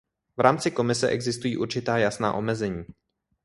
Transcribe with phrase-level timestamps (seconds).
[0.37, 2.85] V rámci Komise existují určitá jasná omezení.